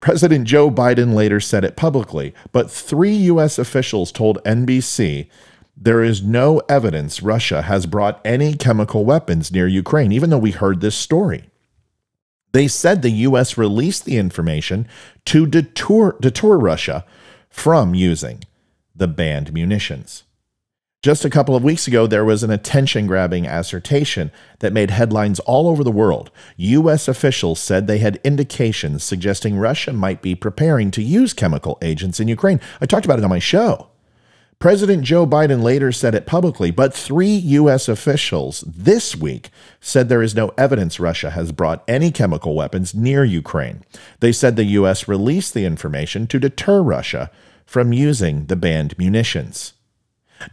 President 0.00 0.46
Joe 0.46 0.70
Biden 0.70 1.14
later 1.14 1.40
said 1.40 1.62
it 1.62 1.76
publicly, 1.76 2.32
but 2.52 2.70
three 2.70 3.12
U.S. 3.12 3.58
officials 3.58 4.10
told 4.10 4.42
NBC 4.44 5.28
there 5.76 6.02
is 6.02 6.22
no 6.22 6.60
evidence 6.68 7.22
Russia 7.22 7.62
has 7.62 7.86
brought 7.86 8.20
any 8.24 8.54
chemical 8.54 9.04
weapons 9.04 9.50
near 9.50 9.66
Ukraine, 9.66 10.12
even 10.12 10.30
though 10.30 10.38
we 10.38 10.50
heard 10.50 10.80
this 10.80 10.96
story. 10.96 11.44
They 12.52 12.68
said 12.68 13.02
the 13.02 13.10
U.S. 13.10 13.56
released 13.56 14.04
the 14.04 14.16
information 14.16 14.88
to 15.26 15.46
deter, 15.46 16.12
deter 16.20 16.56
Russia 16.58 17.04
from 17.48 17.94
using 17.94 18.42
the 18.94 19.08
banned 19.08 19.52
munitions. 19.52 20.24
Just 21.02 21.24
a 21.24 21.30
couple 21.30 21.56
of 21.56 21.64
weeks 21.64 21.88
ago, 21.88 22.06
there 22.06 22.26
was 22.26 22.42
an 22.42 22.50
attention 22.50 23.06
grabbing 23.06 23.46
assertion 23.46 24.30
that 24.58 24.74
made 24.74 24.90
headlines 24.90 25.40
all 25.40 25.66
over 25.66 25.82
the 25.82 25.90
world. 25.90 26.30
U.S. 26.58 27.08
officials 27.08 27.58
said 27.58 27.86
they 27.86 27.98
had 27.98 28.20
indications 28.22 29.02
suggesting 29.02 29.56
Russia 29.56 29.94
might 29.94 30.20
be 30.20 30.34
preparing 30.34 30.90
to 30.90 31.02
use 31.02 31.32
chemical 31.32 31.78
agents 31.80 32.20
in 32.20 32.28
Ukraine. 32.28 32.60
I 32.82 32.86
talked 32.86 33.06
about 33.06 33.18
it 33.18 33.24
on 33.24 33.30
my 33.30 33.38
show. 33.38 33.89
President 34.60 35.02
Joe 35.04 35.26
Biden 35.26 35.62
later 35.62 35.90
said 35.90 36.14
it 36.14 36.26
publicly, 36.26 36.70
but 36.70 36.92
three 36.92 37.30
U.S. 37.30 37.88
officials 37.88 38.62
this 38.66 39.16
week 39.16 39.48
said 39.80 40.10
there 40.10 40.22
is 40.22 40.34
no 40.34 40.52
evidence 40.58 41.00
Russia 41.00 41.30
has 41.30 41.50
brought 41.50 41.82
any 41.88 42.10
chemical 42.10 42.54
weapons 42.54 42.94
near 42.94 43.24
Ukraine. 43.24 43.82
They 44.20 44.32
said 44.32 44.56
the 44.56 44.64
U.S. 44.64 45.08
released 45.08 45.54
the 45.54 45.64
information 45.64 46.26
to 46.26 46.38
deter 46.38 46.82
Russia 46.82 47.30
from 47.64 47.94
using 47.94 48.44
the 48.46 48.56
banned 48.56 48.98
munitions. 48.98 49.72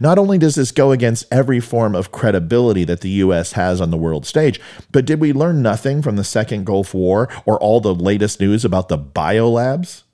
Not 0.00 0.16
only 0.16 0.38
does 0.38 0.54
this 0.54 0.72
go 0.72 0.90
against 0.90 1.26
every 1.30 1.60
form 1.60 1.94
of 1.94 2.10
credibility 2.10 2.84
that 2.84 3.02
the 3.02 3.10
U.S. 3.10 3.52
has 3.52 3.78
on 3.78 3.90
the 3.90 3.98
world 3.98 4.24
stage, 4.24 4.58
but 4.90 5.04
did 5.04 5.20
we 5.20 5.34
learn 5.34 5.60
nothing 5.60 6.00
from 6.00 6.16
the 6.16 6.24
Second 6.24 6.64
Gulf 6.64 6.94
War 6.94 7.28
or 7.44 7.60
all 7.60 7.82
the 7.82 7.94
latest 7.94 8.40
news 8.40 8.64
about 8.64 8.88
the 8.88 8.98
biolabs? 8.98 10.04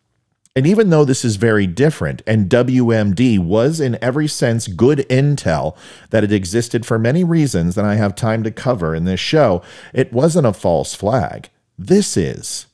And 0.57 0.69
even 0.69 0.91
though 0.91 1.05
this 1.05 1.25
is 1.25 1.35
very 1.35 1.67
different, 1.67 2.23
and 2.29 2.49
WMD 2.49 3.41
was 3.41 3.81
in 3.81 3.99
every 4.01 4.29
sense 4.29 4.69
good 4.69 4.99
intel 5.11 5.77
that 6.11 6.23
it 6.23 6.31
existed 6.31 6.87
for 6.87 6.97
many 6.97 7.25
reasons 7.25 7.75
that 7.75 7.85
I 7.85 7.97
have 7.97 8.15
time 8.15 8.45
to 8.45 8.53
cover 8.53 8.95
in 8.95 9.05
this 9.05 9.19
show, 9.19 9.63
it 9.93 10.13
wasn't 10.13 10.47
a 10.47 10.53
false 10.53 10.95
flag. 10.95 11.51
This 11.77 12.17
is. 12.17 12.67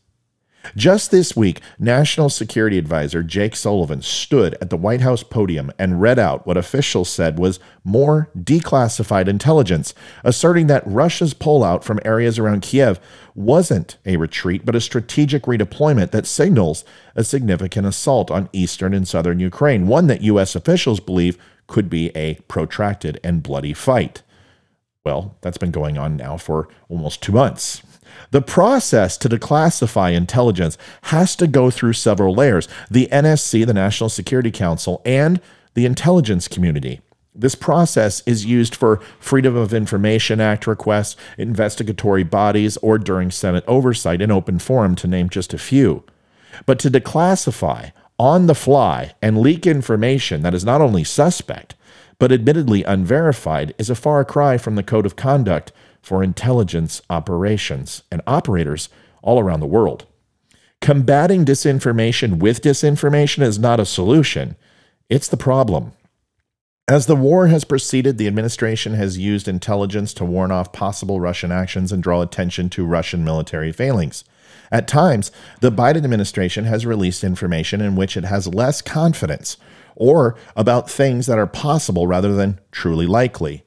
Just 0.77 1.11
this 1.11 1.35
week, 1.35 1.61
National 1.79 2.29
Security 2.29 2.79
Advisor 2.79 3.23
Jake 3.23 3.57
Sullivan 3.57 4.03
stood 4.03 4.57
at 4.61 4.71
the 4.71 4.77
White 4.77 5.01
House 5.01 5.23
podium 5.23 5.73
and 5.79 6.01
read 6.01 6.19
out 6.19 6.47
what 6.47 6.57
officials 6.57 7.09
said 7.09 7.39
was 7.39 7.59
more 7.83 8.31
declassified 8.39 9.27
intelligence, 9.27 9.95
asserting 10.23 10.67
that 10.69 10.87
Russia's 10.87 11.35
pullout 11.35 11.83
from 11.83 11.99
areas 12.05 12.39
around 12.39 12.63
Kiev 12.63 13.01
wasn't 13.35 13.97
a 14.05 14.17
retreat, 14.17 14.65
but 14.65 14.77
a 14.77 14.81
strategic 14.81 15.45
redeployment 15.45 16.11
that 16.11 16.27
signals 16.27 16.85
a 17.17 17.25
significant 17.25 17.87
assault 17.87 18.31
on 18.31 18.49
eastern 18.53 18.95
and 18.95 19.09
southern 19.09 19.41
Ukraine, 19.41 19.87
one 19.89 20.07
that 20.09 20.23
U.S. 20.23 20.55
officials 20.55 21.01
believe 21.01 21.39
could 21.67 21.89
be 21.89 22.15
a 22.17 22.35
protracted 22.49 23.19
and 23.25 23.43
bloody 23.43 23.73
fight. 23.73 24.23
Well, 25.05 25.37
that's 25.41 25.59
been 25.59 25.71
going 25.71 25.97
on 25.97 26.17
now 26.17 26.37
for 26.37 26.69
almost 26.89 27.23
two 27.23 27.33
months. 27.33 27.83
The 28.33 28.43
process 28.43 29.17
to 29.19 29.29
declassify 29.29 30.15
intelligence 30.15 30.77
has 31.05 31.35
to 31.37 31.47
go 31.47 31.71
through 31.71 31.95
several 31.95 32.35
layers 32.35 32.69
the 32.91 33.09
NSC, 33.11 33.65
the 33.65 33.75
National 33.75 34.11
Security 34.11 34.51
Council, 34.51 35.01
and 35.05 35.41
the 35.75 35.87
intelligence 35.87 36.49
community. 36.49 37.01
This 37.35 37.55
process 37.55 38.23
is 38.27 38.45
used 38.45 38.75
for 38.75 39.01
Freedom 39.19 39.57
of 39.57 39.73
Information 39.73 40.41
Act 40.41 40.67
requests, 40.67 41.17
investigatory 41.39 42.25
bodies, 42.25 42.77
or 42.79 42.99
during 42.99 43.31
Senate 43.31 43.65
oversight 43.67 44.21
in 44.21 44.31
open 44.31 44.59
forum, 44.59 44.95
to 44.97 45.07
name 45.07 45.31
just 45.31 45.55
a 45.55 45.59
few. 45.59 46.05
But 46.67 46.79
to 46.81 46.91
declassify 46.91 47.93
on 48.19 48.47
the 48.47 48.55
fly 48.55 49.15
and 49.23 49.39
leak 49.39 49.67
information 49.67 50.43
that 50.43 50.55
is 50.55 50.65
not 50.65 50.83
only 50.83 51.05
suspect, 51.05 51.75
but 52.21 52.31
admittedly 52.31 52.85
unverified 52.85 53.75
is 53.79 53.91
a 53.91 53.95
far 53.97 54.25
cry 54.25 54.59
from 54.59 54.77
the 54.77 54.83
code 54.85 55.07
of 55.07 55.17
conduct 55.17 55.73
for 56.03 56.23
intelligence 56.23 57.01
operations 57.11 58.03
and 58.13 58.21
operators 58.27 58.91
all 59.23 59.41
around 59.41 59.61
the 59.61 59.67
world. 59.67 60.07
Combating 60.83 61.45
disinformation 61.45 62.39
with 62.39 62.63
disinformation 62.63 63.43
is 63.43 63.59
not 63.59 63.81
a 63.81 63.87
solution, 63.87 64.55
it's 65.09 65.29
the 65.29 65.37
problem. 65.37 65.93
As 66.87 67.07
the 67.07 67.17
war 67.17 67.47
has 67.47 67.65
proceeded, 67.65 68.19
the 68.19 68.27
administration 68.27 68.95
has 68.95 69.17
used 69.17 69.49
intelligence 69.49 70.13
to 70.15 70.25
warn 70.25 70.53
off 70.53 70.73
possible 70.73 71.21
Russian 71.21 71.51
actions 71.51 71.91
and 71.91 72.03
draw 72.03 72.21
attention 72.21 72.69
to 72.71 72.85
Russian 72.85 73.25
military 73.25 73.73
failings. 73.73 74.25
At 74.71 74.89
times, 74.89 75.33
the 75.61 75.73
Biden 75.73 76.05
administration 76.05 76.65
has 76.65 76.85
released 76.85 77.25
information 77.25 77.81
in 77.81 77.97
which 77.97 78.17
it 78.17 78.25
has 78.25 78.47
less 78.47 78.83
confidence 78.83 79.57
or 80.01 80.35
about 80.57 80.91
things 80.91 81.27
that 81.27 81.39
are 81.39 81.47
possible 81.47 82.07
rather 82.07 82.35
than 82.35 82.59
truly 82.73 83.07
likely. 83.07 83.63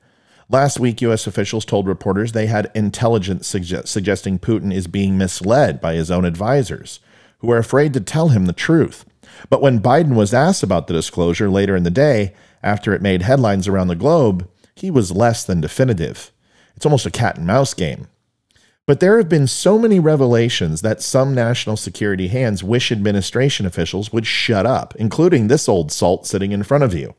Last 0.49 0.79
week, 0.79 0.99
U.S. 1.01 1.27
officials 1.27 1.63
told 1.63 1.87
reporters 1.87 2.31
they 2.31 2.47
had 2.47 2.71
intelligence 2.73 3.47
suggest- 3.47 3.87
suggesting 3.87 4.39
Putin 4.39 4.73
is 4.73 4.87
being 4.87 5.15
misled 5.15 5.79
by 5.79 5.93
his 5.93 6.09
own 6.09 6.25
advisors, 6.25 6.99
who 7.37 7.51
are 7.51 7.59
afraid 7.59 7.93
to 7.93 8.01
tell 8.01 8.29
him 8.29 8.47
the 8.47 8.53
truth. 8.53 9.05
But 9.49 9.61
when 9.61 9.79
Biden 9.79 10.15
was 10.15 10.33
asked 10.33 10.63
about 10.63 10.87
the 10.87 10.93
disclosure 10.93 11.51
later 11.51 11.75
in 11.75 11.83
the 11.83 11.91
day, 11.91 12.33
after 12.63 12.93
it 12.93 13.01
made 13.01 13.21
headlines 13.21 13.67
around 13.67 13.89
the 13.89 13.95
globe, 13.95 14.49
he 14.73 14.89
was 14.89 15.11
less 15.11 15.43
than 15.43 15.61
definitive. 15.61 16.31
It's 16.75 16.85
almost 16.85 17.05
a 17.05 17.11
cat 17.11 17.37
and 17.37 17.45
mouse 17.45 17.75
game. 17.75 18.07
But 18.85 18.99
there 18.99 19.17
have 19.17 19.29
been 19.29 19.47
so 19.47 19.79
many 19.79 19.97
revelations 19.97 20.81
that 20.81 21.01
some 21.01 21.33
national 21.33 21.77
security 21.77 22.27
hands 22.27 22.63
wish 22.63 22.91
administration 22.91 23.65
officials 23.65 24.11
would 24.11 24.27
shut 24.27 24.65
up, 24.65 24.93
including 24.97 25.47
this 25.47 25.69
old 25.69 25.89
salt 25.89 26.27
sitting 26.27 26.51
in 26.51 26.63
front 26.63 26.83
of 26.83 26.93
you. 26.93 27.15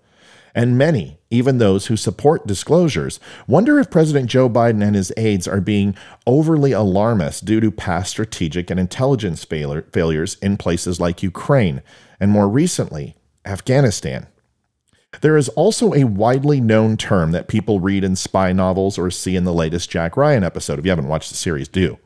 And 0.55 0.77
many, 0.77 1.19
even 1.31 1.57
those 1.57 1.87
who 1.87 1.97
support 1.97 2.47
disclosures, 2.47 3.19
wonder 3.47 3.79
if 3.79 3.91
President 3.91 4.29
Joe 4.29 4.49
Biden 4.49 4.85
and 4.85 4.95
his 4.95 5.11
aides 5.17 5.49
are 5.49 5.61
being 5.61 5.97
overly 6.27 6.73
alarmist 6.73 7.47
due 7.47 7.61
to 7.61 7.73
past 7.73 8.11
strategic 8.11 8.71
and 8.71 8.79
intelligence 8.79 9.43
failure, 9.43 9.87
failures 9.91 10.37
in 10.43 10.59
places 10.59 11.01
like 11.01 11.23
Ukraine 11.23 11.83
and 12.21 12.31
more 12.31 12.49
recently, 12.49 13.17
Afghanistan. 13.47 14.27
There 15.21 15.37
is 15.37 15.49
also 15.51 15.93
a 15.95 16.05
widely 16.05 16.61
known 16.61 16.97
term 16.97 17.33
that 17.33 17.49
people 17.49 17.81
read 17.81 18.05
in 18.05 18.17
spy 18.17 18.53
novels 18.53 18.99
or 18.99 19.11
see 19.11 19.37
in 19.37 19.45
the 19.45 19.53
latest 19.53 19.91
Jack 19.91 20.17
Ryan 20.17 20.45
episode. 20.45 20.79
If 20.79 20.85
you 20.85 20.91
haven't 20.91 21.09
watched 21.09 21.31
the 21.31 21.37
series, 21.37 21.69
do. 21.69 21.99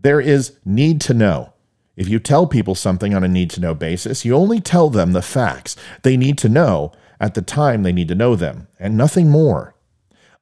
There 0.00 0.20
is 0.20 0.58
need 0.64 1.00
to 1.02 1.14
know. 1.14 1.52
If 1.96 2.08
you 2.08 2.18
tell 2.18 2.46
people 2.46 2.74
something 2.74 3.14
on 3.14 3.24
a 3.24 3.28
need 3.28 3.50
to 3.50 3.60
know 3.60 3.74
basis, 3.74 4.24
you 4.24 4.34
only 4.34 4.60
tell 4.60 4.90
them 4.90 5.12
the 5.12 5.22
facts 5.22 5.76
they 6.02 6.16
need 6.16 6.38
to 6.38 6.48
know 6.48 6.92
at 7.20 7.34
the 7.34 7.42
time 7.42 7.82
they 7.82 7.92
need 7.92 8.08
to 8.08 8.14
know 8.14 8.34
them, 8.34 8.66
and 8.78 8.96
nothing 8.96 9.30
more. 9.30 9.74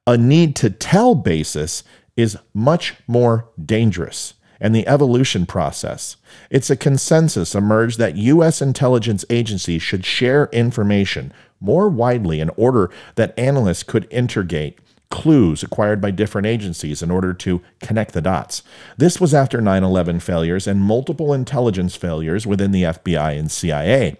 A 0.05 0.17
need 0.17 0.55
to 0.57 0.69
tell 0.69 1.15
basis 1.15 1.83
is 2.17 2.37
much 2.53 2.95
more 3.07 3.49
dangerous 3.63 4.33
and 4.59 4.73
the 4.73 4.87
evolution 4.87 5.45
process. 5.45 6.15
It's 6.49 6.69
a 6.69 6.77
consensus 6.77 7.53
emerged 7.53 7.99
that 7.99 8.15
U.S. 8.15 8.61
intelligence 8.61 9.25
agencies 9.29 9.81
should 9.81 10.05
share 10.05 10.49
information 10.53 11.33
more 11.63 11.89
widely 11.89 12.39
in 12.39 12.49
order 12.57 12.91
that 13.15 13.37
analysts 13.39 13.83
could 13.83 14.07
integrate 14.11 14.77
clues 15.09 15.61
acquired 15.61 16.01
by 16.01 16.09
different 16.09 16.47
agencies 16.47 17.03
in 17.03 17.11
order 17.11 17.33
to 17.33 17.61
connect 17.81 18.13
the 18.13 18.21
dots. 18.21 18.63
This 18.97 19.21
was 19.21 19.33
after 19.33 19.61
9 19.61 19.83
11 19.83 20.19
failures 20.19 20.67
and 20.67 20.81
multiple 20.81 21.33
intelligence 21.33 21.95
failures 21.95 22.47
within 22.47 22.71
the 22.71 22.83
FBI 22.83 23.37
and 23.37 23.51
CIA. 23.51 24.17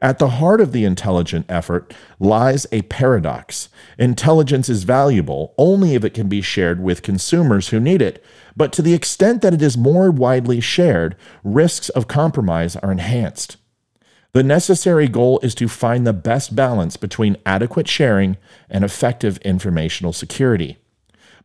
At 0.00 0.20
the 0.20 0.28
heart 0.28 0.60
of 0.60 0.70
the 0.70 0.84
intelligent 0.84 1.46
effort 1.48 1.92
lies 2.20 2.68
a 2.70 2.82
paradox. 2.82 3.68
Intelligence 3.98 4.68
is 4.68 4.84
valuable 4.84 5.54
only 5.58 5.96
if 5.96 6.04
it 6.04 6.14
can 6.14 6.28
be 6.28 6.40
shared 6.40 6.80
with 6.80 7.02
consumers 7.02 7.70
who 7.70 7.80
need 7.80 8.00
it, 8.00 8.24
but 8.56 8.72
to 8.74 8.82
the 8.82 8.94
extent 8.94 9.42
that 9.42 9.54
it 9.54 9.60
is 9.60 9.76
more 9.76 10.12
widely 10.12 10.60
shared, 10.60 11.16
risks 11.42 11.88
of 11.88 12.06
compromise 12.06 12.76
are 12.76 12.92
enhanced. 12.92 13.56
The 14.32 14.42
necessary 14.42 15.08
goal 15.08 15.40
is 15.42 15.54
to 15.56 15.68
find 15.68 16.06
the 16.06 16.12
best 16.12 16.54
balance 16.54 16.96
between 16.96 17.38
adequate 17.46 17.88
sharing 17.88 18.36
and 18.68 18.84
effective 18.84 19.38
informational 19.38 20.12
security. 20.12 20.76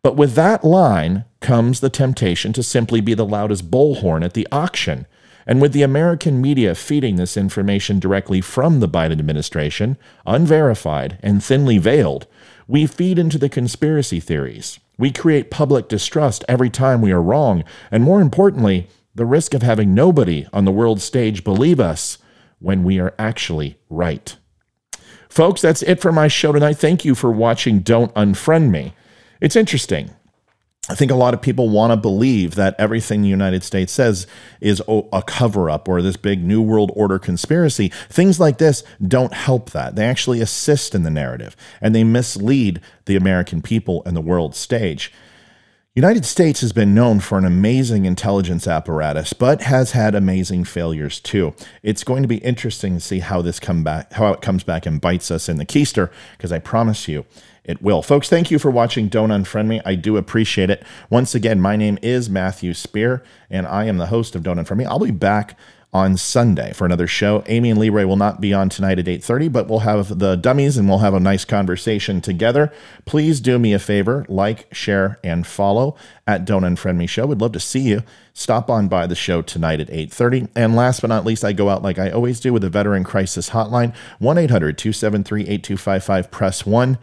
But 0.02 0.18
with 0.18 0.34
that 0.36 0.66
line 0.66 1.24
comes 1.40 1.80
the 1.80 1.90
temptation 1.90 2.52
to 2.54 2.62
simply 2.62 3.00
be 3.00 3.13
the 3.13 3.25
loudest 3.25 3.72
bullhorn 3.72 4.24
at 4.24 4.34
the 4.34 4.48
auction. 4.52 5.08
And 5.48 5.62
with 5.62 5.72
the 5.72 5.82
American 5.82 6.42
media 6.42 6.75
feeding 6.75 7.16
this 7.16 7.38
information 7.38 8.00
directly 8.00 8.42
from 8.42 8.82
the 8.82 8.90
Biden 8.90 9.20
administration, 9.20 9.98
unverified 10.25 11.20
and 11.24 11.42
thinly 11.42 11.78
veiled, 11.78 12.28
we 12.68 12.86
feed 12.86 13.18
into 13.18 13.38
the 13.38 13.50
conspiracy 13.50 14.20
theories. 14.20 14.80
We 14.98 15.12
create 15.12 15.52
public 15.52 15.88
distrust 15.88 16.44
every 16.50 16.70
time 16.70 17.02
we 17.02 17.13
are 17.13 17.22
wrong. 17.22 17.63
And 17.90 18.04
more 18.04 18.22
importantly, 18.22 18.88
the 19.16 19.25
risk 19.25 19.54
of 19.54 19.62
having 19.62 19.94
nobody 19.94 20.48
on 20.52 20.66
the 20.66 20.72
world 20.72 21.02
stage 21.02 21.44
believe 21.46 21.80
us 21.80 22.18
when 22.63 22.84
we 22.84 22.98
are 23.00 23.13
actually 23.20 23.77
right. 23.89 24.38
Folks, 25.29 25.61
that's 25.61 25.83
it 25.83 26.00
for 26.01 26.11
my 26.11 26.27
show 26.27 26.51
tonight. 26.51 26.77
Thank 26.77 27.03
you 27.03 27.14
for 27.14 27.31
watching 27.31 27.79
Don't 27.79 28.14
Unfriend 28.16 28.70
Me. 28.70 28.94
It's 29.42 29.55
interesting. 29.55 30.11
I 30.90 30.96
think 30.96 31.11
a 31.11 31.16
lot 31.16 31.33
of 31.33 31.42
people 31.42 31.70
want 31.70 31.92
to 31.92 31.98
believe 31.98 32.55
that 32.55 32.75
everything 32.77 33.22
the 33.22 33.29
United 33.29 33.64
States 33.64 33.92
says 33.92 34.27
is 34.61 34.81
a 34.88 35.24
cover 35.25 35.70
up 35.70 35.88
or 35.88 36.01
this 36.01 36.18
big 36.18 36.44
New 36.44 36.61
World 36.61 36.92
Order 36.96 37.20
conspiracy. 37.20 37.90
Things 38.09 38.40
like 38.40 38.57
this 38.57 38.83
don't 39.05 39.33
help 39.33 39.72
that. 39.72 39.96
They 39.96 40.05
actually 40.05 40.42
assist 40.42 40.94
in 40.94 41.03
the 41.03 41.09
narrative 41.09 41.55
and 41.81 41.94
they 41.94 42.03
mislead 42.03 42.81
the 43.05 43.16
American 43.16 43.61
people 43.61 44.03
and 44.05 44.16
the 44.16 44.22
world 44.22 44.55
stage. 44.55 45.11
United 45.96 46.25
States 46.25 46.62
has 46.62 46.74
been 46.74 46.96
known 46.96 47.20
for 47.20 47.38
an 47.38 47.46
amazing 47.46 48.06
intelligence 48.06 48.68
apparatus, 48.68 49.32
but 49.32 49.62
has 49.62 49.92
had 49.92 50.16
amazing 50.16 50.64
failures 50.64 51.20
too. 51.20 51.53
It's 51.84 52.03
going 52.03 52.24
to 52.24 52.27
be 52.27 52.38
interesting 52.38 52.96
to 52.96 53.00
see 53.00 53.20
how 53.20 53.44
this 53.44 53.60
come 53.60 53.84
back, 53.84 54.12
how 54.14 54.34
it 54.34 54.42
comes 54.42 54.64
back 54.64 54.88
and 54.88 55.00
bites 55.00 55.29
us 55.29 55.48
in 55.48 55.58
the 55.58 55.68
keister, 55.68 56.10
because 56.36 56.51
I 56.51 56.58
promise 56.58 57.08
you, 57.08 57.27
it 57.64 57.79
will. 57.79 58.01
Folks, 58.01 58.27
thank 58.27 58.50
you 58.50 58.58
for 58.58 58.72
watching 58.72 59.08
Don't 59.08 59.29
Unfriend 59.29 59.68
Me. 59.68 59.82
I 59.86 59.94
do 59.94 60.18
appreciate 60.18 60.72
it. 60.72 60.84
Once 61.12 61.36
again, 61.36 61.62
my 61.62 61.75
name 61.75 62.00
is 62.01 62.27
Matthew 62.27 62.74
Spear, 62.74 63.24
and 63.51 63.68
I 63.68 63.86
am 63.86 64.00
the 64.00 64.08
host 64.08 64.36
of 64.36 64.42
Don't 64.42 64.58
Unfriend 64.58 64.77
Me. 64.77 64.86
I'll 64.86 64.98
be 64.98 65.12
back 65.12 65.56
on 65.94 66.18
Sunday 66.18 66.74
for 66.74 66.86
another 66.86 67.06
show. 67.06 67.44
Amy 67.46 67.70
and 67.70 67.79
Leroy 67.79 68.06
will 68.06 68.16
not 68.16 68.42
be 68.42 68.53
on 68.53 68.70
tonight 68.70 68.98
at 68.98 69.08
8:30, 69.08 69.48
but 69.48 69.68
we'll 69.68 69.79
have 69.79 70.20
the 70.20 70.36
dummies 70.36 70.77
and 70.77 70.90
we'll 70.90 71.00
have 71.00 71.14
a 71.14 71.20
nice 71.20 71.46
conversation 71.46 72.20
together. 72.20 72.72
Please 73.06 73.40
do 73.40 73.60
me 73.60 73.74
a 73.74 73.79
favor, 73.79 74.25
like, 74.27 74.74
share, 74.74 75.20
and 75.24 75.46
follow 75.46 75.96
at 76.25 76.46
Don't 76.46 76.64
Unfriend 76.64 76.98
Me 76.98 77.06
Show. 77.06 77.27
We'd 77.27 77.42
love 77.42 77.51
to 77.51 77.60
see 77.60 77.82
you. 77.82 78.01
Stop 78.34 78.70
on 78.70 78.88
by 78.88 79.06
the 79.06 79.16
show 79.16 79.44
tonight 79.44 79.79
at 79.79 79.92
8:30. 79.92 80.48
And 80.56 80.75
last 80.75 81.01
but 81.01 81.10
not 81.10 81.25
least, 81.25 81.46
I 81.46 81.53
go 81.53 81.70
out 81.70 81.84
like 81.84 82.00
I 82.00 82.10
always 82.10 82.40
do 82.40 82.51
with 82.51 82.64
the 82.64 82.70
Veteran 82.70 83.03
Crisis 83.03 83.51
Hotline, 83.51 83.94
1-800-273-8255 84.20 86.32
press 86.32 86.66
1. 86.66 86.98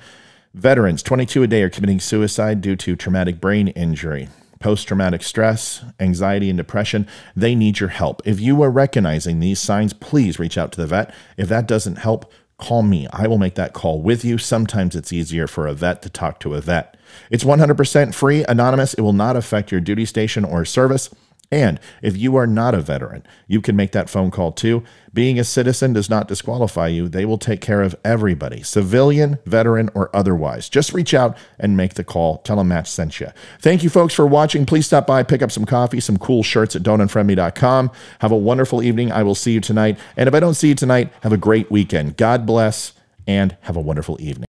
Veterans, 0.53 1.05
22 1.05 1.44
a 1.44 1.46
day, 1.46 1.62
are 1.62 1.70
committing 1.70 2.00
suicide 2.00 2.61
due 2.61 2.74
to 2.74 2.96
traumatic 2.96 3.40
brain 3.40 3.68
injury 3.68 4.29
post 4.61 4.87
traumatic 4.87 5.23
stress, 5.23 5.83
anxiety, 5.99 6.49
and 6.49 6.57
depression, 6.57 7.09
they 7.35 7.55
need 7.55 7.81
your 7.81 7.88
help. 7.88 8.23
If 8.25 8.40
you 8.40 8.62
are 8.62 8.70
recognizing 8.70 9.40
these 9.40 9.59
signs, 9.59 9.92
please 9.92 10.38
reach 10.38 10.57
out 10.57 10.70
to 10.73 10.81
the 10.81 10.87
vet. 10.87 11.12
If 11.37 11.49
that 11.49 11.66
doesn't 11.66 11.96
help, 11.96 12.31
call 12.59 12.83
me. 12.83 13.09
I 13.11 13.27
will 13.27 13.38
make 13.38 13.55
that 13.55 13.73
call 13.73 14.01
with 14.03 14.25
you. 14.25 14.37
Sometimes 14.37 14.94
it's 14.94 15.12
easier 15.12 15.46
for 15.46 15.66
a 15.66 15.73
vet 15.73 16.03
to 16.03 16.11
talk 16.11 16.38
to 16.40 16.55
a 16.55 16.61
vet. 16.61 16.96
It's 17.31 17.42
100% 17.42 18.14
free, 18.14 18.44
anonymous. 18.44 18.94
It 18.94 19.01
will 19.01 19.14
not 19.14 19.35
affect 19.35 19.73
your 19.73 19.81
duty 19.81 20.05
station 20.05 20.44
or 20.44 20.64
service. 20.66 21.09
And 21.52 21.80
if 22.00 22.16
you 22.16 22.36
are 22.36 22.46
not 22.46 22.74
a 22.74 22.80
veteran, 22.80 23.26
you 23.48 23.60
can 23.60 23.74
make 23.74 23.90
that 23.92 24.08
phone 24.08 24.30
call 24.30 24.52
too. 24.52 24.84
Being 25.12 25.38
a 25.38 25.44
citizen 25.44 25.92
does 25.92 26.08
not 26.08 26.28
disqualify 26.28 26.86
you. 26.88 27.08
They 27.08 27.24
will 27.24 27.38
take 27.38 27.60
care 27.60 27.82
of 27.82 27.96
everybody, 28.04 28.62
civilian, 28.62 29.38
veteran, 29.44 29.90
or 29.92 30.14
otherwise. 30.14 30.68
Just 30.68 30.92
reach 30.92 31.12
out 31.12 31.36
and 31.58 31.76
make 31.76 31.94
the 31.94 32.04
call. 32.04 32.38
Tell 32.38 32.56
them 32.56 32.68
Matt 32.68 32.86
sent 32.86 33.18
you. 33.18 33.28
Thank 33.60 33.82
you, 33.82 33.90
folks, 33.90 34.14
for 34.14 34.26
watching. 34.26 34.64
Please 34.64 34.86
stop 34.86 35.08
by, 35.08 35.24
pick 35.24 35.42
up 35.42 35.50
some 35.50 35.64
coffee, 35.64 35.98
some 35.98 36.18
cool 36.18 36.44
shirts 36.44 36.76
at 36.76 36.82
don'tunfriendme.com. 36.82 37.90
Have 38.20 38.32
a 38.32 38.36
wonderful 38.36 38.82
evening. 38.82 39.10
I 39.10 39.24
will 39.24 39.34
see 39.34 39.52
you 39.52 39.60
tonight. 39.60 39.98
And 40.16 40.28
if 40.28 40.34
I 40.34 40.40
don't 40.40 40.54
see 40.54 40.68
you 40.68 40.76
tonight, 40.76 41.12
have 41.22 41.32
a 41.32 41.36
great 41.36 41.68
weekend. 41.70 42.16
God 42.16 42.46
bless 42.46 42.92
and 43.26 43.56
have 43.62 43.76
a 43.76 43.80
wonderful 43.80 44.16
evening. 44.20 44.49